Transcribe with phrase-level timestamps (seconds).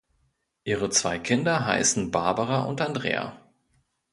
[0.63, 3.39] Ihre zwei Kinder heißen Barbara und Andrea.